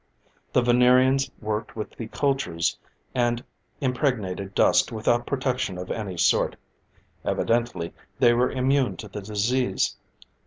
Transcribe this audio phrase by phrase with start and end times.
[0.51, 2.75] The Venerians worked with the cultures
[3.13, 3.43] and
[3.79, 6.55] impregnated dust without protection of any sort:
[7.23, 9.95] evidently they were immune to the disease.